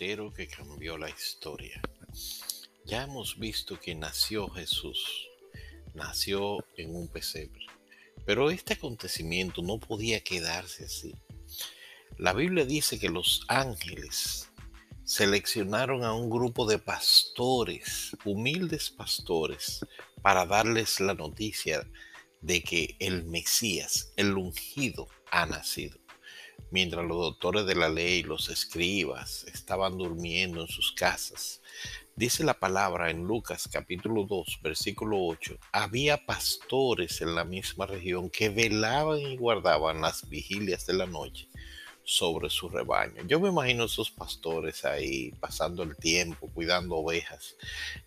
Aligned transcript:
Que 0.00 0.48
cambió 0.48 0.96
la 0.96 1.10
historia. 1.10 1.78
Ya 2.86 3.02
hemos 3.02 3.38
visto 3.38 3.78
que 3.78 3.94
nació 3.94 4.48
Jesús, 4.48 5.28
nació 5.92 6.64
en 6.78 6.96
un 6.96 7.08
pesebre, 7.08 7.66
pero 8.24 8.50
este 8.50 8.72
acontecimiento 8.72 9.60
no 9.60 9.78
podía 9.78 10.20
quedarse 10.20 10.86
así. 10.86 11.14
La 12.16 12.32
Biblia 12.32 12.64
dice 12.64 12.98
que 12.98 13.10
los 13.10 13.44
ángeles 13.48 14.50
seleccionaron 15.04 16.02
a 16.02 16.14
un 16.14 16.30
grupo 16.30 16.64
de 16.64 16.78
pastores, 16.78 18.16
humildes 18.24 18.88
pastores, 18.88 19.84
para 20.22 20.46
darles 20.46 20.98
la 21.00 21.12
noticia 21.12 21.86
de 22.40 22.62
que 22.62 22.96
el 23.00 23.26
Mesías, 23.26 24.14
el 24.16 24.38
ungido, 24.38 25.08
ha 25.30 25.44
nacido 25.44 26.00
mientras 26.70 27.04
los 27.06 27.18
doctores 27.18 27.66
de 27.66 27.74
la 27.74 27.88
ley, 27.88 28.22
los 28.22 28.48
escribas, 28.48 29.44
estaban 29.44 29.98
durmiendo 29.98 30.62
en 30.62 30.68
sus 30.68 30.92
casas. 30.92 31.60
Dice 32.16 32.44
la 32.44 32.58
palabra 32.58 33.10
en 33.10 33.24
Lucas 33.24 33.68
capítulo 33.72 34.24
2, 34.24 34.60
versículo 34.62 35.18
8, 35.24 35.56
había 35.72 36.26
pastores 36.26 37.20
en 37.20 37.34
la 37.34 37.44
misma 37.44 37.86
región 37.86 38.28
que 38.28 38.50
velaban 38.50 39.20
y 39.20 39.36
guardaban 39.36 40.00
las 40.00 40.28
vigilias 40.28 40.86
de 40.86 40.94
la 40.94 41.06
noche 41.06 41.48
sobre 42.04 42.50
su 42.50 42.68
rebaño. 42.68 43.22
Yo 43.26 43.38
me 43.40 43.48
imagino 43.48 43.84
esos 43.84 44.10
pastores 44.10 44.84
ahí 44.84 45.30
pasando 45.40 45.82
el 45.82 45.96
tiempo, 45.96 46.50
cuidando 46.52 46.96
ovejas. 46.96 47.56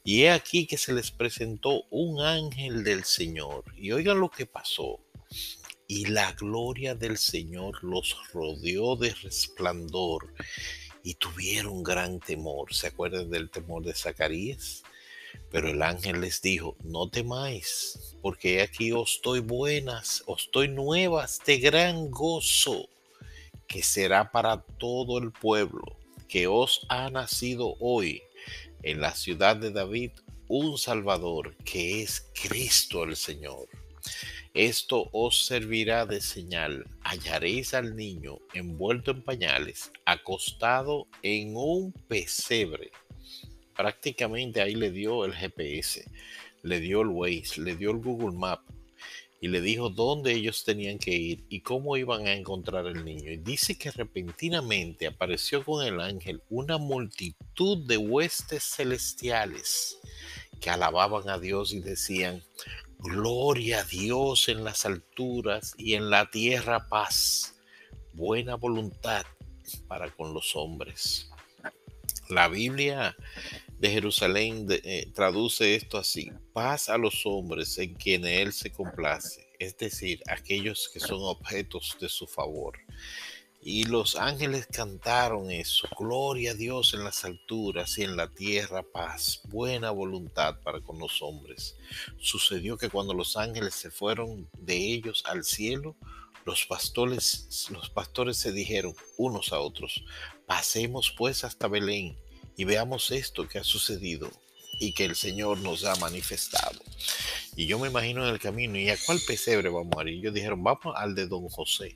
Y 0.04 0.24
he 0.24 0.32
aquí 0.32 0.68
que 0.68 0.78
se 0.78 0.94
les 0.94 1.10
presentó 1.10 1.84
un 1.90 2.22
ángel 2.22 2.84
del 2.84 3.06
Señor. 3.06 3.64
Y 3.78 3.94
oigan 3.94 4.20
lo 4.20 4.30
que 4.30 4.46
pasó 4.46 5.00
y 5.88 6.06
la 6.06 6.32
gloria 6.34 6.96
del 6.96 7.18
Señor 7.18 7.84
los 7.84 8.16
rodeó 8.34 8.96
de 8.96 9.14
resplandor 9.14 10.34
y 11.04 11.16
tuvieron 11.16 11.84
gran 11.84 12.20
temor. 12.20 12.74
¿Se 12.74 12.88
acuerdan 12.88 13.30
del 13.30 13.50
temor 13.50 13.84
de 13.84 13.94
Zacarías? 13.94 14.84
Pero 15.52 15.70
el 15.70 15.82
ángel 15.82 16.22
les 16.22 16.42
dijo, 16.42 16.76
no 16.84 17.10
temáis, 17.10 18.16
porque 18.22 18.62
aquí 18.62 18.92
os 18.92 19.16
estoy 19.16 19.40
buenas, 19.40 20.24
os 20.26 20.44
estoy 20.44 20.68
nuevas 20.68 21.40
de 21.46 21.58
gran 21.58 22.10
gozo, 22.10 22.90
que 23.68 23.84
será 23.84 24.32
para 24.32 24.62
todo 24.62 25.18
el 25.20 25.32
pueblo, 25.32 25.98
que 26.28 26.48
os 26.48 26.86
ha 26.90 27.10
nacido 27.10 27.76
hoy 27.80 28.22
en 28.84 29.02
la 29.02 29.16
ciudad 29.16 29.56
de 29.56 29.72
David 29.72 30.12
un 30.48 30.78
Salvador, 30.78 31.56
que 31.64 32.02
es 32.02 32.32
Cristo 32.34 33.04
el 33.04 33.16
Señor. 33.16 33.68
Esto 34.54 35.10
os 35.12 35.46
servirá 35.46 36.06
de 36.06 36.22
señal. 36.22 36.86
Hallaréis 37.02 37.74
al 37.74 37.96
niño 37.96 38.40
envuelto 38.54 39.12
en 39.12 39.24
pañales, 39.24 39.92
acostado 40.06 41.08
en 41.22 41.56
un 41.56 41.92
pesebre. 41.92 42.92
Prácticamente 43.76 44.62
ahí 44.62 44.76
le 44.76 44.92
dio 44.92 45.26
el 45.26 45.34
GPS, 45.34 46.06
le 46.62 46.80
dio 46.80 47.02
el 47.02 47.08
Waze, 47.08 47.62
le 47.62 47.76
dio 47.76 47.92
el 47.92 47.98
Google 47.98 48.38
Map 48.38 48.62
y 49.44 49.50
le 49.50 49.60
dijo 49.60 49.90
dónde 49.90 50.32
ellos 50.32 50.64
tenían 50.64 50.98
que 50.98 51.12
ir 51.12 51.44
y 51.50 51.60
cómo 51.60 51.98
iban 51.98 52.28
a 52.28 52.34
encontrar 52.34 52.88
al 52.88 53.04
niño. 53.04 53.30
Y 53.30 53.36
dice 53.36 53.78
que 53.78 53.92
repentinamente 53.92 55.06
apareció 55.06 55.66
con 55.66 55.86
el 55.86 56.00
ángel 56.00 56.42
una 56.50 56.78
multitud 56.78 57.86
de 57.86 57.98
huestes 57.98 58.64
celestiales 58.64 59.98
que 60.62 60.70
alababan 60.70 61.28
a 61.28 61.40
Dios 61.40 61.74
y 61.74 61.82
decían, 61.82 62.42
Gloria 63.04 63.82
a 63.82 63.84
Dios 63.84 64.48
en 64.48 64.64
las 64.64 64.86
alturas 64.86 65.74
y 65.78 65.96
en 65.96 66.10
la 66.10 66.32
tierra 66.32 66.88
paz, 66.88 67.54
buena 68.14 68.56
voluntad 68.56 69.26
para 69.90 70.10
con 70.10 70.34
los 70.34 70.56
hombres. 70.56 71.30
La 72.30 72.48
Biblia 72.48 73.14
de 73.78 73.90
Jerusalén 73.90 74.68
eh, 74.70 75.12
traduce 75.14 75.76
esto 75.76 75.98
así, 75.98 76.32
paz 76.54 76.88
a 76.88 76.98
los 76.98 77.26
hombres 77.26 77.78
en 77.78 77.94
quienes 77.94 78.40
Él 78.40 78.54
se 78.54 78.72
complace, 78.72 79.50
es 79.60 79.78
decir, 79.78 80.22
aquellos 80.30 80.90
que 80.94 81.02
son 81.02 81.20
objetos 81.24 81.98
de 82.00 82.08
su 82.08 82.26
favor. 82.26 82.80
Y 83.66 83.86
los 83.86 84.18
ángeles 84.18 84.68
cantaron 84.68 85.50
eso, 85.50 85.88
gloria 85.98 86.52
a 86.52 86.54
Dios 86.54 86.94
en 86.94 87.06
las 87.06 87.24
alturas 87.24 87.98
y 87.98 88.04
en 88.04 88.18
la 88.18 88.28
tierra 88.28 88.84
paz, 88.84 89.40
buena 89.46 89.90
voluntad 89.90 90.60
para 90.64 90.82
con 90.82 91.00
los 91.00 91.22
hombres. 91.22 91.78
Sucedió 92.20 92.78
que 92.78 92.90
cuando 92.90 93.14
los 93.14 93.38
ángeles 93.38 93.74
se 93.74 93.90
fueron 93.90 94.50
de 94.58 94.76
ellos 94.76 95.24
al 95.26 95.46
cielo, 95.46 95.96
los 96.44 96.66
pastores, 96.66 97.70
los 97.72 97.90
pastores 97.90 98.36
se 98.36 98.52
dijeron 98.52 98.96
unos 99.16 99.54
a 99.54 99.60
otros, 99.62 100.04
pasemos 100.46 101.14
pues 101.18 101.46
hasta 101.46 101.70
Belén 101.70 102.18
y 102.58 102.66
veamos 102.66 103.12
esto 103.12 103.48
que 103.48 103.60
ha 103.60 103.64
sucedido 103.64 104.30
y 104.78 104.94
que 104.94 105.06
el 105.06 105.16
Señor 105.16 105.60
nos 105.60 105.86
ha 105.86 105.96
manifestado. 105.96 106.82
Y 107.56 107.66
yo 107.68 107.80
me 107.80 107.88
imagino 107.88 108.28
en 108.28 108.34
el 108.34 108.42
camino, 108.42 108.78
¿y 108.78 108.90
a 108.90 108.98
cuál 109.06 109.22
pesebre 109.26 109.70
vamos 109.70 109.96
a 109.98 110.02
ir? 110.02 110.10
Y 110.10 110.20
ellos 110.20 110.34
dijeron, 110.34 110.62
vamos 110.64 110.94
al 110.98 111.16
de 111.16 111.28
don 111.28 111.48
José. 111.48 111.96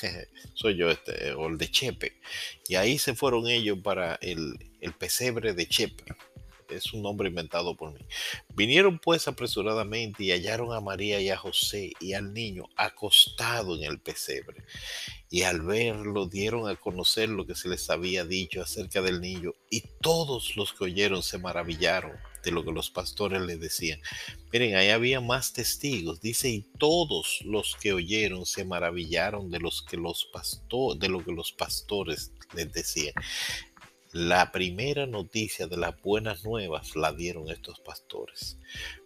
soy 0.54 0.76
yo 0.76 0.90
este, 0.90 1.32
o 1.32 1.48
el 1.48 1.58
de 1.58 1.70
Chepe. 1.70 2.12
Y 2.68 2.76
ahí 2.76 2.98
se 2.98 3.14
fueron 3.14 3.46
ellos 3.48 3.78
para 3.82 4.16
el, 4.16 4.54
el 4.80 4.92
pesebre 4.92 5.54
de 5.54 5.66
Chepe. 5.66 6.04
Es 6.76 6.92
un 6.92 7.02
nombre 7.02 7.28
inventado 7.28 7.76
por 7.76 7.92
mí. 7.92 8.00
Vinieron 8.54 8.98
pues 8.98 9.28
apresuradamente 9.28 10.24
y 10.24 10.30
hallaron 10.30 10.72
a 10.72 10.80
María 10.80 11.20
y 11.20 11.30
a 11.30 11.36
José 11.36 11.92
y 12.00 12.14
al 12.14 12.32
niño 12.32 12.64
acostado 12.76 13.76
en 13.76 13.84
el 13.84 14.00
pesebre. 14.00 14.64
Y 15.30 15.42
al 15.42 15.62
verlo 15.62 16.26
dieron 16.26 16.68
a 16.68 16.76
conocer 16.76 17.28
lo 17.28 17.46
que 17.46 17.54
se 17.54 17.68
les 17.68 17.88
había 17.88 18.24
dicho 18.24 18.62
acerca 18.62 19.00
del 19.00 19.20
niño. 19.20 19.52
Y 19.70 19.82
todos 20.00 20.56
los 20.56 20.72
que 20.72 20.84
oyeron 20.84 21.22
se 21.22 21.38
maravillaron 21.38 22.12
de 22.42 22.50
lo 22.50 22.64
que 22.64 22.72
los 22.72 22.90
pastores 22.90 23.40
le 23.40 23.56
decían. 23.56 24.00
Miren, 24.52 24.76
ahí 24.76 24.90
había 24.90 25.20
más 25.20 25.52
testigos. 25.52 26.20
Dice, 26.20 26.48
y 26.50 26.62
todos 26.78 27.40
los 27.44 27.76
que 27.80 27.92
oyeron 27.92 28.44
se 28.46 28.64
maravillaron 28.64 29.50
de, 29.50 29.60
los 29.60 29.82
que 29.82 29.96
los 29.96 30.28
de 30.98 31.08
lo 31.08 31.24
que 31.24 31.32
los 31.32 31.52
pastores 31.52 32.32
les 32.54 32.72
decían. 32.72 33.14
La 34.12 34.52
primera 34.52 35.06
noticia 35.06 35.66
de 35.66 35.78
las 35.78 35.98
buenas 36.02 36.44
nuevas 36.44 36.94
la 36.96 37.14
dieron 37.14 37.48
estos 37.48 37.80
pastores. 37.80 38.58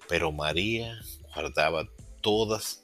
Pero 0.08 0.32
María 0.32 1.00
guardaba 1.32 1.88
todas 2.20 2.82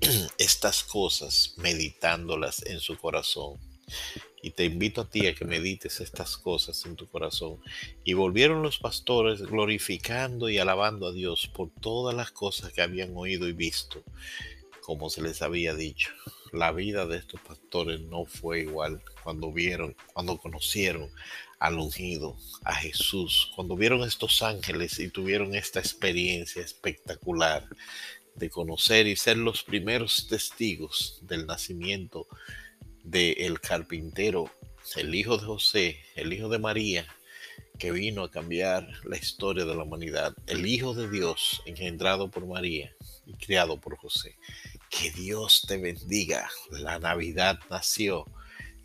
estas 0.38 0.82
cosas 0.82 1.54
meditándolas 1.56 2.66
en 2.66 2.80
su 2.80 2.98
corazón. 2.98 3.56
Y 4.42 4.50
te 4.50 4.64
invito 4.64 5.02
a 5.02 5.10
ti 5.10 5.28
a 5.28 5.34
que 5.34 5.44
medites 5.44 6.00
estas 6.00 6.36
cosas 6.36 6.84
en 6.86 6.96
tu 6.96 7.06
corazón. 7.06 7.60
Y 8.02 8.14
volvieron 8.14 8.60
los 8.60 8.78
pastores 8.78 9.40
glorificando 9.40 10.48
y 10.48 10.58
alabando 10.58 11.06
a 11.06 11.12
Dios 11.12 11.46
por 11.46 11.70
todas 11.70 12.16
las 12.16 12.32
cosas 12.32 12.72
que 12.72 12.82
habían 12.82 13.16
oído 13.16 13.46
y 13.46 13.52
visto, 13.52 14.02
como 14.88 15.10
se 15.10 15.20
les 15.20 15.42
había 15.42 15.74
dicho. 15.74 16.14
La 16.50 16.72
vida 16.72 17.04
de 17.04 17.18
estos 17.18 17.42
pastores 17.42 18.00
no 18.00 18.24
fue 18.24 18.60
igual 18.60 19.02
cuando 19.22 19.52
vieron, 19.52 19.94
cuando 20.14 20.38
conocieron 20.38 21.10
al 21.58 21.74
ungido, 21.78 22.38
a 22.64 22.74
Jesús, 22.74 23.52
cuando 23.54 23.76
vieron 23.76 24.02
estos 24.02 24.42
ángeles 24.42 24.98
y 24.98 25.10
tuvieron 25.10 25.54
esta 25.54 25.78
experiencia 25.78 26.62
espectacular 26.62 27.68
de 28.34 28.48
conocer 28.48 29.06
y 29.06 29.16
ser 29.16 29.36
los 29.36 29.62
primeros 29.62 30.26
testigos 30.26 31.18
del 31.20 31.44
nacimiento 31.46 32.26
de 33.04 33.32
el 33.32 33.60
carpintero, 33.60 34.50
el 34.96 35.14
hijo 35.14 35.36
de 35.36 35.44
José, 35.44 36.00
el 36.14 36.32
hijo 36.32 36.48
de 36.48 36.60
María, 36.60 37.06
que 37.78 37.92
vino 37.92 38.24
a 38.24 38.30
cambiar 38.30 38.88
la 39.04 39.18
historia 39.18 39.66
de 39.66 39.74
la 39.74 39.84
humanidad, 39.84 40.34
el 40.46 40.66
hijo 40.66 40.94
de 40.94 41.10
Dios 41.10 41.62
engendrado 41.66 42.30
por 42.30 42.46
María 42.46 42.90
y 43.26 43.34
criado 43.34 43.78
por 43.78 43.98
José. 43.98 44.36
Que 44.90 45.10
Dios 45.10 45.64
te 45.66 45.76
bendiga. 45.76 46.48
La 46.70 46.98
Navidad 46.98 47.58
nació, 47.70 48.24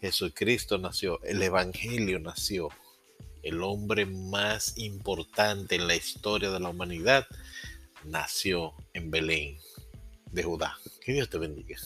Jesucristo 0.02 0.78
nació, 0.78 1.22
el 1.24 1.42
Evangelio 1.42 2.20
nació. 2.20 2.70
el 3.44 3.62
hombre 3.62 4.06
más 4.06 4.78
importante 4.78 5.76
en 5.76 5.88
la 5.88 5.96
historia 5.96 6.50
de 6.50 6.62
la 6.62 6.70
humanidad, 6.70 7.28
nació 8.06 8.74
en 8.94 9.12
Belén 9.12 9.60
de 10.32 10.44
Judá. 10.44 10.78
Que 11.02 11.14
Dios 11.14 11.30
te 11.30 11.38
bendiga. 11.38 11.78